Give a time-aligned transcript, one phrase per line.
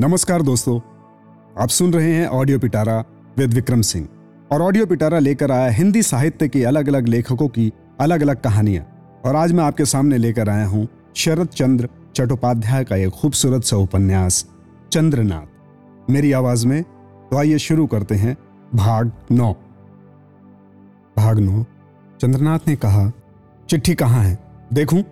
[0.00, 0.78] नमस्कार दोस्तों,
[1.62, 2.94] आप सुन रहे हैं audio Pitara
[3.38, 4.06] with Vikram Singh
[4.52, 8.84] और ऑडियो पिटारा लेकर आया हिंदी साहित्य के अलग अलग लेखकों की अलग अलग कहानियाँ।
[9.26, 10.86] और आज मैं आपके सामने लेकर आया हूँ
[11.16, 14.44] शरद चंद्र चट्टोपाध्याय का एक खूबसूरत सा उपन्यास,
[14.92, 18.36] चंद्रनाथ। मेरी आवाज़ में तो आइए शुरू करते हैं
[18.74, 19.52] भाग नौ।
[21.16, 21.64] भाग नौ,
[22.20, 23.10] चंद्रनाथ ने कहा,
[23.68, 24.38] चिट्ठी कहाँ है?
[24.72, 25.04] देखूँ?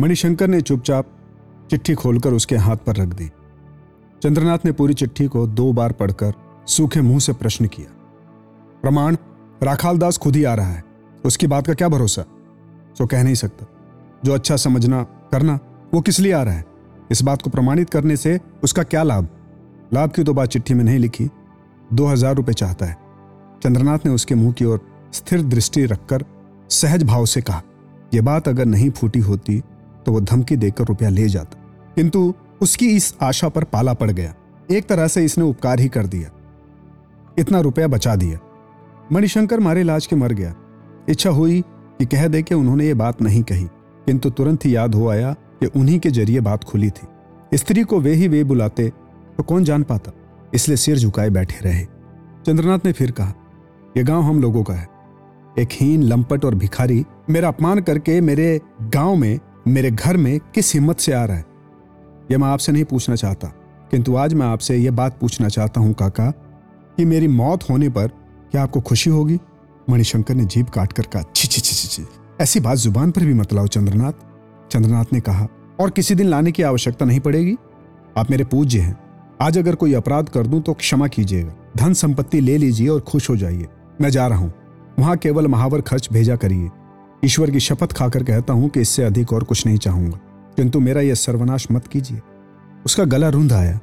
[0.00, 1.12] मणिशंकर ने चुपचाप
[1.70, 3.30] चिट्ठी खोलकर उसके हाथ पर रख दी।
[4.22, 6.32] चंद्रनाथ ने पूरी चिट्ठी को दो बार पढ़कर
[6.66, 7.86] सूखे मुँह से प्रश्न किया।
[8.82, 9.16] प्रमाण
[9.62, 10.82] राखाल दास खुद ही आ रहा है।
[11.24, 12.22] उसकी बात का क्या भरोसा?
[12.98, 13.66] सो कह नहीं सकता।
[14.24, 15.58] जो अच्छा समझना, करना,
[15.94, 16.64] वो किस लिए आ रहा है?
[17.10, 19.28] इस बात को प्रमाणित करने से उसका क्या लाभ?
[19.94, 21.28] लाभ की तो बात चिट्ठी में नहीं लिखी।
[21.92, 22.96] दो हज़ार रुपये चाहता है।
[23.62, 24.80] चंद्रनाथ ने उसके मुँह की ओर
[25.12, 26.24] स्थिर दृष्टि रखकर
[26.70, 27.62] सहज भाव से कहा
[28.14, 29.60] यह बात अगर नहीं फूटी होती
[30.06, 31.58] तो वो धमकी देकर रुपया ले जाता।
[31.96, 32.32] किंतु
[32.62, 34.34] उसकी इस आशा पर पाला पड़ गया।
[34.70, 36.30] एक तरह से इसने उपकार ही कर दिया।
[37.38, 38.38] इतना रुपया बचा दिया।
[39.12, 40.54] मणिशंकर मारे इलाज के मर गया।
[41.08, 41.60] इच्छा हुई
[41.98, 43.64] कि कह दे कि उन्होंने ये बात नहीं कही,
[44.06, 48.00] किंतु तुरंत ही याद हो आया कि उन्हीं के ज़रिए बात खुली थी। स्त्री को
[48.00, 48.88] वे ही वे बुलाते
[49.36, 50.12] तो कौन जान पाता?
[50.54, 51.84] इसलिए सिर झुकाए बैठे रहे।
[52.46, 53.32] चंद्रनाथ ने फिर कहा
[53.96, 54.88] यह गाँव हम लोगों का है।
[55.58, 59.38] एक हीन, लंपट और भिखारी मेरा अपमान करके मेरे गाँव में,
[59.68, 61.44] मेरे घर में किस हिम्मत से आ रहा है?
[62.32, 63.48] यह मैं आपसे नहीं पूछना चाहता।
[63.90, 66.30] किंतु आज मैं आपसे यह बात पूछना चाहता हूँ, काका,
[66.98, 68.06] कि मेरी मौत होने पर
[68.52, 69.38] क्या आपको खुशी होगी?
[69.90, 72.06] मणिशंकर ने जीप काट कर कहा छी छी छी छी,
[72.40, 74.12] ऐसी बात ज़ुबान पर भी मत लाओ, चंद्रनाथ।
[74.70, 75.46] चंद्रनाथ ने कहा,
[75.80, 77.56] और किसी दिन लाने की आवश्यकता नहीं पड़ेगी?
[78.18, 78.96] आप मेरे पूज्य हैं।
[79.42, 83.30] आज अगर कोई अपराध कर दूँ तो क्षमा कीजिएगा। धन संपत्ति ले लीजिए और खुश
[83.30, 83.68] हो जाइए।
[84.00, 84.52] मैं जा रहा हूँ।
[84.98, 86.70] वहाँ केवल महावर खर्च भेजा करिए।
[87.24, 90.18] ईश्वर की शपथ खाकर कहता हूँ कि इससे अधिक और कुछ नहीं चाहूँगा।
[90.56, 92.20] किंतु मेरा यह सर्वनाश मत कीजिए।
[92.86, 93.78] उसका गला रुंध आया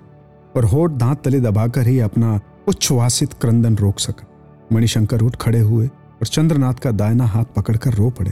[0.55, 4.27] और होठ दांत तले दबाकर ही अपना उच्छ्वासित क्रंदन रोक सका।
[4.73, 8.31] मणिशंकर उठ खड़े हुए और चंद्रनाथ का दायना हाथ पकड़कर रो पड़े।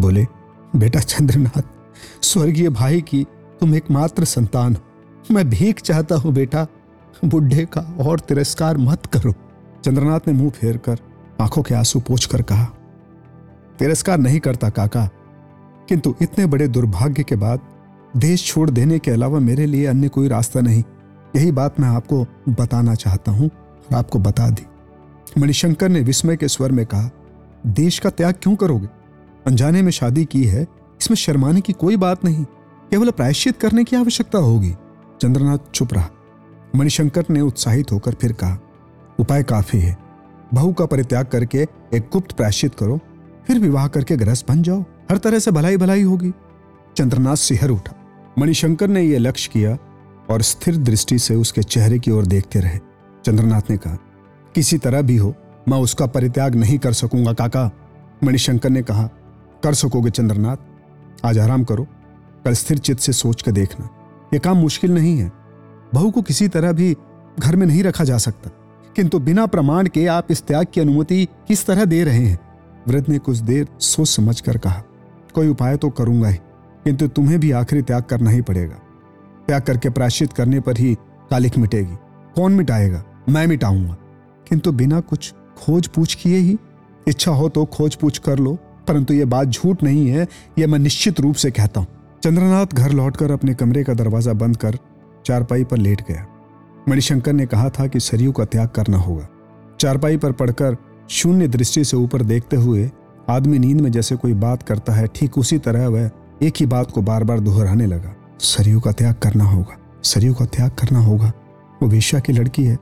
[0.00, 0.26] बोले,
[0.76, 1.62] बेटा चंद्रनाथ,
[2.22, 3.24] स्वर्गीय भाई की
[3.60, 6.66] तुम एकमात्र संतान हो। मैं भीख चाहता हूँ बेटा,
[7.24, 9.34] बुढ़े का और तिरस्कार मत करो।
[9.84, 10.98] चंद्रनाथ ने मुँह फेर कर
[11.40, 12.64] आँखों के आँसू पोछ कर कहा,
[13.78, 15.08] तिरस्कार नहीं करता काका
[15.88, 17.60] किंतु इतने बड़े दुर्भाग्य के बाद
[18.16, 20.82] देश छोड़ देने के अलावा मेरे लिए अन्य कोई रास्ता नहीं।
[21.36, 24.66] यही बात मैं आपको बताना चाहता हूँ और आपको बता दी।
[25.40, 27.10] मणिशंकर ने विस्मय के स्वर में कहा,
[27.66, 28.86] देश का त्याग क्यों करोगे?
[29.46, 30.66] अनजाने में शादी की है,
[31.00, 32.44] इसमें शर्माने की कोई बात नहीं।
[32.90, 34.74] केवल प्रायश्चित करने की आवश्यकता होगी।
[35.20, 36.08] चंद्रनाथ चुप रहा।
[36.76, 38.58] मणिशंकर ने उत्साहित होकर फिर कहा,
[39.18, 39.98] उपाय काफ़ी है।
[40.54, 42.98] बहू का परित्याग करके एक गुप्त प्रायश्चित करो,
[43.46, 46.32] फिर विवाह करके ग्रस्त बन जाओ। हर तरह से भलाई भलाई होगी।
[46.96, 47.96] चंद्रनाथ सिहर उठा।
[48.38, 49.78] मणिशंकर ने यह लक्ष्य किया
[50.30, 52.78] और स्थिर दृष्टि से उसके चेहरे की ओर देखते रहे।
[53.24, 53.94] चंद्रनाथ ने कहा,
[54.54, 55.34] किसी तरह भी हो,
[55.68, 57.70] मैं उसका परित्याग नहीं कर सकूँगा, काका।
[58.24, 59.10] मणिशंकर ने कहा,
[59.64, 60.56] कर सकोगे चंद्रनाथ।
[61.24, 61.86] आज आराम करो।
[62.44, 63.88] कल स्थिर चित्त से सोच कर देखना।
[64.34, 65.32] यह काम मुश्किल नहीं है।
[65.94, 66.96] बहू को किसी तरह भी
[67.40, 68.50] घर में नहीं रखा जा सकता।
[68.96, 72.38] किंतु बिना प्रमाण के आप इस त्याग की अनुमति किस तरह दे रहे हैं?
[72.88, 74.82] वृद्ध ने कुछ देर सोच समझ कर कहा
[75.34, 76.38] कोई उपाय तो करूँगा ही,
[76.84, 78.76] किंतु तुम्हें भी आखिरी त्याग करना ही पड़ेगा।
[79.46, 80.94] त्याग करके प्राश्चित करने पर ही
[81.30, 81.96] कालिक मिटेगी।
[82.36, 83.02] कौन मिटाएगा?
[83.28, 83.96] मैं मिटाऊँगा।
[84.46, 86.56] किंतु बिना कुछ खोज पूछ किए ही,
[87.08, 88.54] इच्छा हो तो खोज पूछ कर लो,
[88.88, 90.26] परंतु यह बात झूठ नहीं है
[90.58, 91.86] यह मैं निश्चित रूप से कहता हूँ।
[92.24, 94.78] चंद्रनाथ घर लौटकर अपने कमरे का दरवाज़ा बंद कर
[95.26, 96.26] चारपाई पर लेट गया।
[96.88, 99.28] मणिशंकर ने कहा था कि सरयू का त्याग करना होगा।
[99.80, 100.76] चारपाई पर पड़कर
[101.10, 102.90] शून्य दृष्टि से ऊपर देखते हुए
[103.28, 106.10] आदमी नींद में जैसे कोई बात करता है, ठीक उसी तरह वह
[106.42, 110.44] एक ही बात को बार बार दोहराने लगा। सरयू का त्याग करना होगा। सरयू का
[110.44, 111.32] त्याग करना होगा।
[111.82, 112.78] वो वेश्या की लड़की है।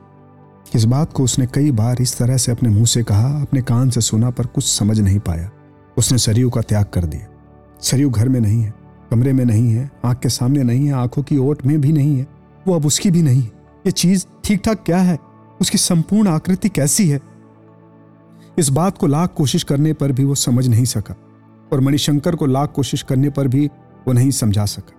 [0.75, 3.91] इस बात को उसने कई बार इस तरह से अपने मुँह से कहा, अपने कान
[3.91, 5.51] से सुना, पर कुछ समझ नहीं पाया।
[5.99, 7.27] उसने सरयू का त्याग कर दिया।
[7.81, 8.75] सरयू घर में नहीं है,
[9.11, 12.19] कमरे में नहीं है, आँख के सामने नहीं है, आँखों की ओट में भी नहीं
[12.19, 12.27] है,
[12.69, 13.51] वो अब उसकी भी नहीं है।
[13.87, 15.19] ये चीज़ ठीक ठाक क्या है?
[15.61, 17.21] उसकी संपूर्ण आकृति कैसी है?
[18.59, 21.15] इस बात को लाख कोशिश करने पर भी वो समझ नहीं सका
[21.73, 23.67] और मणिशंकर को लाख कोशिश करने पर भी
[24.09, 24.93] वो नहीं समझा सका।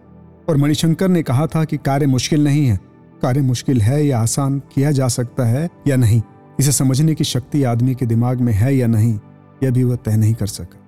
[0.50, 2.80] और मणिशंकर ने कहा था कि कार्य मुश्किल नहीं है,
[3.22, 6.22] कार्य मुश्किल है या आसान किया जा सकता है या नहीं,
[6.60, 9.20] इसे समझने की शक्ति आदमी के दिमाग में है या नहीं,
[9.64, 10.80] यह भी वह तय नहीं कर सका।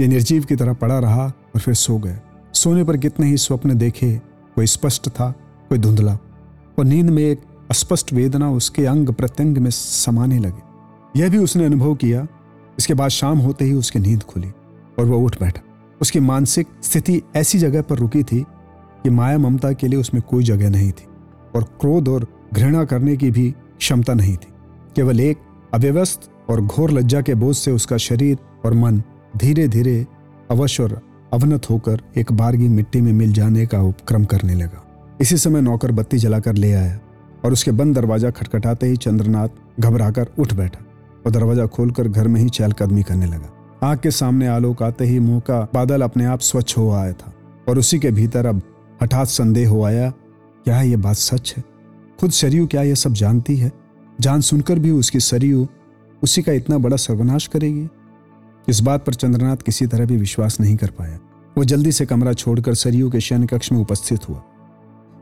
[0.00, 2.20] ये निर्जीव की तरह पड़ा रहा और फिर सो गया।
[2.54, 4.20] सोने पर कितने ही स्वप्न देखे,
[4.54, 5.30] कोई स्पष्ट था,
[5.68, 6.18] कोई धुंधला।
[6.78, 7.40] और नींद में एक
[7.70, 10.65] अस्पष्ट वेदना उसके अंग प्रत्यंग में समाने लगे।
[11.16, 12.26] यह भी उसने अनुभव किया,
[12.78, 14.48] इसके बाद शाम होते ही उसकी नींद खुली
[14.98, 15.62] और वह उठ बैठा।
[16.00, 18.40] उसकी मानसिक स्थिति ऐसी जगह पर रुकी थी
[19.02, 21.06] कि माया ममता के लिए उसमें कोई जगह नहीं थी
[21.56, 24.52] और क्रोध और घृणा करने की भी क्षमता नहीं थी।
[24.96, 25.38] केवल एक
[25.74, 29.02] अव्यवस्थ और घोर लज्जा के बोझ से उसका शरीर और मन
[29.36, 30.06] धीरे धीरे
[30.50, 31.00] अवश्य और
[31.32, 34.82] अवनत होकर एक बारगी मिट्टी में मिल जाने का उपक्रम करने लगा।
[35.20, 36.98] इसी समय नौकर बत्ती जलाकर ले आया
[37.44, 40.82] और उसके बंद दरवाज़ा खटखटाते ही चंद्रनाथ घबराकर उठ बैठा।
[41.26, 43.52] और दरवाज़ा खोलकर घर में ही चहलकदमी करने लगा।
[43.82, 47.32] आग के सामने आलोक आते ही मुँह का बादल अपने आप स्वच्छ हो आया था
[47.68, 48.62] और उसी के भीतर अब
[49.02, 51.64] हठात संदेह हो आया, क्या ये बात सच है?
[52.20, 53.72] खुद सरयू क्या यह सब जानती है?
[54.20, 55.66] जान सुनकर भी उसकी सरयू
[56.22, 57.88] उसी का इतना बड़ा सर्वनाश करेगी?
[58.68, 61.18] इस बात पर चंद्रनाथ किसी तरह भी विश्वास नहीं कर पाया।
[61.58, 64.42] वो जल्दी से कमरा छोड़कर सरयू के शयन कक्ष में उपस्थित हुआ।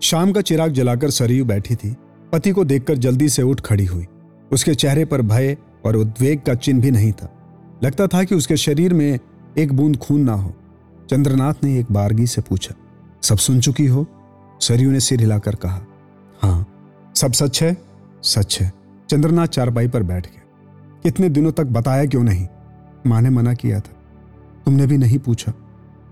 [0.02, 1.94] शाम का चिराग जलाकर सरयू बैठी थी।
[2.32, 4.06] पति को देखकर जल्दी से उठ खड़ी हुई।
[4.52, 7.30] उसके चेहरे पर भय और उद्वेग का चिन्ह भी नहीं था।
[7.84, 9.18] लगता था कि उसके शरीर में
[9.58, 10.54] एक बूंद खून ना हो।
[11.10, 12.74] चंद्रनाथ ने एक बारगी से पूछा,
[13.22, 14.06] सब सुन चुकी हो?
[14.60, 15.80] सरयू ने सिर हिलाकर कहा
[16.42, 16.66] हाँ
[17.16, 17.76] सब सच है?
[18.22, 18.72] सच है।
[19.10, 20.42] चंद्रनाथ चारपाई पर बैठ गया।
[21.02, 22.46] कितने दिनों तक बताया क्यों नहीं?
[23.06, 23.92] माँ ने मना किया था।
[24.64, 25.52] तुमने भी नहीं पूछा।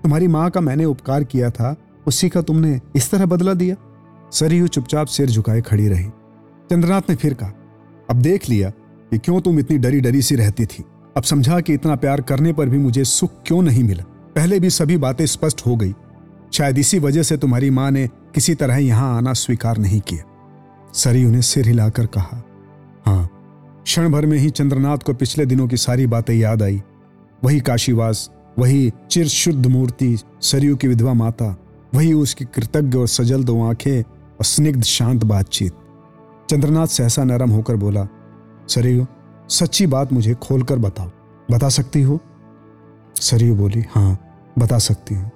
[0.03, 1.75] तुम्हारी माँ का मैंने उपकार किया था,
[2.07, 3.77] उसी का तुमने इस तरह बदला दिया?
[4.33, 6.09] सरयू चुपचाप सिर झुकाए खड़ी रही।
[6.71, 7.53] चंद्रनाथ ने फिर कहा,
[8.11, 8.71] अब देख लिया
[9.13, 10.85] कि क्यों तुम इतनी डरी डरी सी रहती थी?
[11.17, 14.05] अब समझा कि इतना प्यार करने पर भी मुझे सुख क्यों नहीं मिला?
[14.37, 15.95] पहले भी सभी बातें स्पष्ट हो गई।
[16.53, 20.23] शायद इसी वजह से तुम्हारी माँ ने किसी तरह यहाँ आना स्वीकार नहीं किया।
[20.95, 22.43] सरयू ने सिर हिलाकर कहा
[23.07, 23.29] हाँ
[23.85, 26.83] क्षण भर में ही चंद्रनाथ को पिछले दिनों की सारी बातें याद आई।
[27.45, 31.57] वही काशीवास, वही चिर शुद्ध मूर्ति, सरयू की विधवा माता,
[31.95, 35.73] वही उसकी कृतज्ञ और सजल दो आँखें और स्निग्ध शांत बातचीत।
[36.51, 38.09] चंद्रनाथ सहसा नरम होकर बोला
[38.69, 39.07] सरयू,
[39.49, 41.11] सच्ची बात मुझे खोलकर बताओ।
[41.51, 42.19] बता सकती हो?
[43.15, 44.19] सरयू बोली हाँ
[44.59, 45.31] बता सकती हूँ।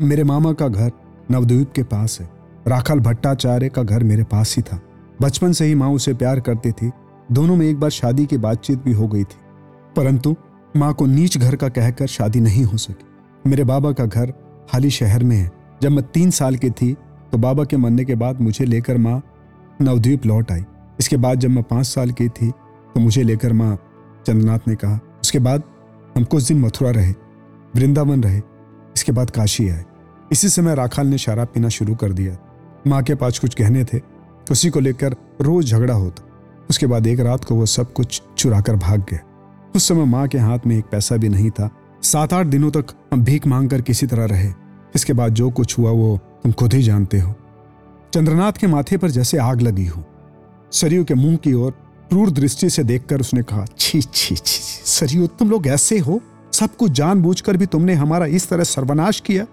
[0.00, 0.90] मेरे मामा का घर
[1.30, 2.28] नवद्वीप के पास है।
[2.68, 4.80] राखल भट्टाचार्य का घर मेरे पास ही था।
[5.22, 6.90] बचपन से ही माँ उसे प्यार करती थी।
[7.32, 9.38] दोनों में एक बार शादी की बातचीत भी हो गई थी।
[9.96, 10.34] परंतु
[10.76, 14.32] माँ को नीच घर का कहकर शादी नहीं हो सकी। मेरे बाबा का घर
[14.72, 15.50] हाली शहर में है।
[15.82, 16.92] जब मैं तीन साल की थी
[17.32, 19.20] तो बाबा के मरने के बाद मुझे लेकर माँ
[19.82, 20.64] नवद्वीप लौट आई।
[21.00, 22.52] इसके बाद जब मैं पाँच साल की थी
[22.96, 23.76] तो मुझे लेकर माँ
[24.26, 25.62] चंद्रनाथ ने कहा, उसके बाद
[26.16, 27.10] हम कुछ दिन मथुरा रहे,
[27.76, 28.38] वृंदावन रहे,
[28.96, 29.84] इसके बाद काशी आए।
[30.32, 32.36] इसी समय राखाल ने शराब पीना शुरू कर दिया।
[32.86, 34.00] माँ के पास कुछ कहने थे,
[34.50, 36.24] उसी को लेकर रोज झगड़ा होता।
[36.70, 39.20] उसके बाद एक रात को वो सब कुछ चुरा कर भाग गया।
[39.76, 41.70] उस समय माँ के हाथ में एक पैसा भी नहीं था।
[42.02, 44.52] सात आठ दिनों तक हम भीख मांग कर किसी तरह रहे।
[44.94, 47.34] इसके बाद जो कुछ हुआ वो तुम खुद ही जानते हो।
[48.14, 50.04] चंद्रनाथ के माथे पर जैसे आग लगी हो,
[50.72, 55.26] सरयू के मुँह की ओर क्रूर दृष्टि से देखकर उसने कहा, छी छी छी सरयू,
[55.26, 56.20] तुम लोग ऐसे हो।
[56.52, 59.46] सब कुछ जानबूझकर भी तुमने हमारा इस तरह सर्वनाश किया।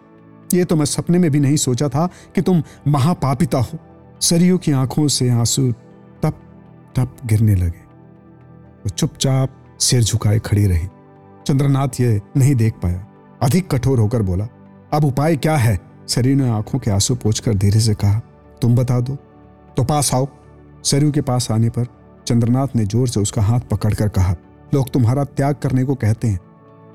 [0.53, 3.77] ये तो मैं सपने में भी नहीं सोचा था कि तुम महापापिता हो।
[4.21, 5.71] सरयू की आँखों से आँसू
[6.95, 7.83] टप गिरने लगे।
[8.79, 10.87] वो चुपचाप सिर झुकाए खड़ी रही।
[11.47, 13.05] चंद्रनाथ ये नहीं देख पाया।
[13.43, 14.47] अधिक कठोर होकर बोला,
[14.93, 15.79] अब उपाय क्या है?
[16.07, 18.19] सरयू ने आँखों के आँसू पोछकर धीरे से कहा,
[18.61, 19.15] तुम बता दो।
[19.77, 20.27] तो पास आओ।
[20.83, 21.87] सरयू के पास आने पर
[22.27, 24.35] चंद्रनाथ ने ज़ोर से उसका हाथ पकड़कर कहा,
[24.73, 26.39] लोग तुम्हारा त्याग करने को कहते हैं,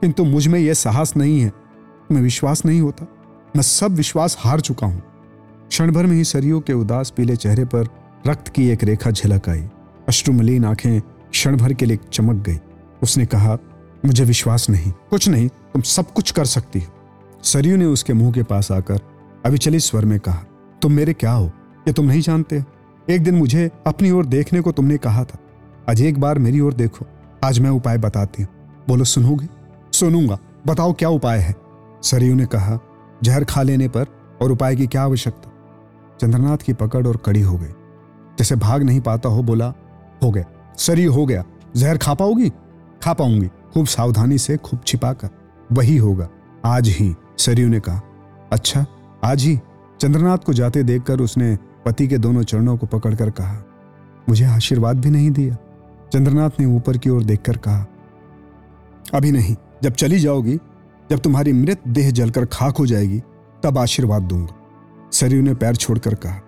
[0.01, 1.53] किंतु मुझमें यह साहस नहीं है।
[2.13, 3.07] मैं विश्वास नहीं होता।
[3.57, 5.03] मैं सब विश्वास हार चुका हूँ।
[5.69, 7.89] क्षण भर में ही सरयू के उदास पीले चेहरे पर
[8.27, 9.65] रक्त की एक रेखा झलक आई।
[10.09, 12.59] अश्रुमलीन आँखें क्षण भर के लिए चमक गई।
[13.03, 13.59] उसने कहा,
[14.07, 18.33] मुझे विश्वास नहीं, कुछ नहीं, तुम सब कुछ कर सकती हो। सरयू ने उसके मुँह
[18.33, 19.01] के पास आकर
[19.47, 20.43] अविचलित स्वर में कहा,
[20.83, 21.47] तुम मेरे क्या हो?
[21.89, 22.63] ये तुम नहीं जानते
[23.11, 25.39] एक दिन मुझे अपनी ओर देखने को तुमने कहा था।
[25.91, 27.07] आज एक बार मेरी ओर देखो।
[27.45, 28.51] आज मैं उपाय बताती हूँ।
[28.89, 29.49] बोलो, सुनोगे?
[29.93, 31.55] सुनूँगा। बताओ, क्या उपाय है?
[32.03, 32.79] सरयू ने कहा,
[33.23, 34.07] जहर खा लेने पर
[34.43, 35.51] और उपाय की क्या आवश्यकता?
[36.21, 37.69] चंद्रनाथ की पकड़ और कड़ी हो गई।
[38.39, 39.75] जैसे भाग नहीं पाता हो, बोला,
[40.23, 40.45] हो गया।
[40.79, 41.45] सरयू, हो गया।
[41.77, 42.51] जहर खा पाओगी?
[43.03, 45.29] खा पाऊँगी। खूब सावधानी से खूब छिपा कर
[45.73, 46.29] वही होगा।
[46.65, 48.01] आज ही, सरयू ने कहा।
[48.53, 48.87] अच्छा
[49.25, 49.61] आज ही।
[50.01, 53.63] चंद्रनाथ को जाते देखकर उसने पति के दोनों चरणों को पकड़कर कहा,
[54.29, 55.57] मुझे आशीर्वाद भी नहीं दिया।
[56.13, 57.87] चंद्रनाथ ने ऊपर की ओर देखकर कहा,
[59.15, 60.57] अभी नहीं, जब चली जाओगी,
[61.11, 63.21] जब तुम्हारी मृत देह जलकर खाक हो जाएगी,
[63.63, 64.55] तब आशीर्वाद दूँगा।
[65.13, 66.41] सरयू ने पैर छोड़कर कहा,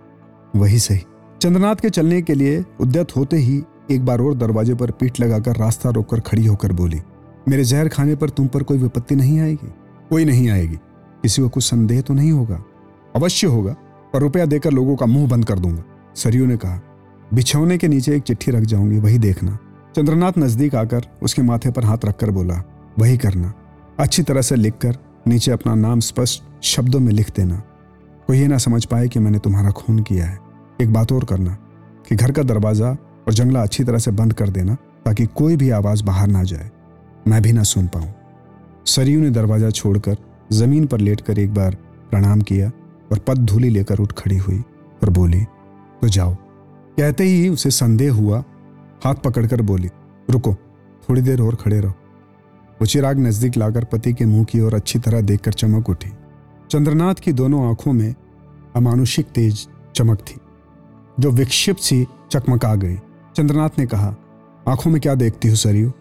[0.57, 1.03] वही सही।
[1.41, 5.57] चंद्रनाथ के चलने के लिए उद्यत होते ही एक बार और दरवाजे पर पीठ लगाकर
[5.57, 7.01] रास्ता रोककर खड़ी होकर बोली,
[7.49, 9.73] मेरे जहर खाने पर तुम पर कोई विपत्ति नहीं आएगी?
[10.11, 10.77] कोई नहीं आएगी।
[11.23, 12.63] किसी को कुछ संदेह तो नहीं होगा?
[13.17, 13.75] अवश्य होगा।
[14.13, 15.83] पर रुपया देकर लोगों का मुँह बंद कर दूँगा।
[16.17, 16.81] सरयू ने कहा,
[17.35, 19.59] बिछौने के नीचे एक चिट्ठी रख जाऊँगी, वही देखना।
[19.97, 22.63] चंद्रनाथ नज़दीक आकर उसके माथे पर हाथ रखकर बोला,
[22.99, 23.53] वही करना।
[24.01, 24.97] अच्छी तरह से लिखकर
[25.29, 27.63] नीचे अपना नाम स्पष्ट शब्दों में लिख देना।
[28.27, 30.39] कोई ये ना समझ पाए कि मैंने तुम्हारा खून किया है।
[30.81, 31.57] एक बात और करना,
[32.09, 32.91] कि घर का दरवाज़ा
[33.27, 34.75] और जंगला अच्छी तरह से बंद कर देना,
[35.05, 36.71] ताकि कोई भी आवाज़ बाहर ना जाए।
[37.29, 38.13] मैं भी ना सुन पाऊँ।
[38.87, 40.17] सरयू ने दरवाज़ा छोड़कर
[40.53, 41.77] ज़मीन पर लेटकर एक बार
[42.11, 42.71] प्रणाम किया
[43.13, 44.59] और पद धूली लेकर उठ खड़ी हुई
[45.03, 45.45] और बोली
[46.03, 46.35] तो जाओ।
[46.97, 48.45] कहते ही उसे संदेह हुआ,
[49.05, 49.89] हाथ पकड़कर बोली,
[50.31, 50.55] रुको,
[51.09, 51.93] थोड़ी देर और खड़े रहो।
[52.81, 56.11] वो चिराग नज़दीक लाकर पति के मुँह की ओर अच्छी तरह देखकर चमक उठी।
[56.71, 58.15] चंद्रनाथ की दोनों आँखों में
[58.77, 60.37] अमानुषिक तेज चमक थी।
[61.21, 62.97] जो विक्षिप्त सी चकमका गई।
[63.37, 64.15] चंद्रनाथ ने कहा,
[64.69, 65.93] आँखों में क्या देखती हो सरयू?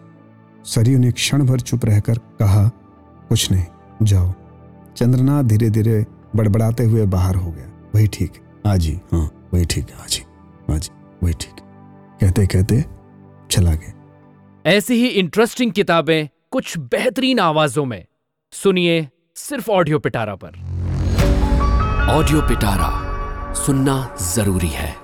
[0.64, 2.68] सरयू ने क्षण भर चुप रहकर कहा,
[3.28, 3.64] कुछ नहीं,
[4.02, 4.32] जाओ।
[4.96, 6.06] चंद्रनाथ धीरे धीरे
[6.36, 8.32] बड़बड़ाते हुए बाहर हो गया। वही ठीक
[8.66, 10.90] आजी ही हाँ वही ठीक है आज ही आज
[11.22, 11.56] वही ठीक।
[12.20, 12.84] कहते कहते
[13.50, 18.04] चला गया। ऐसी ही इंटरेस्टिंग किताबें कुछ बेहतरीन आवाजों में।
[18.52, 20.58] सुनिए सिर्फ़ ऑडियो पिटारा पर।
[22.10, 22.90] ऑडियो पिटारा
[23.54, 24.94] सुनना ज़रूरी है।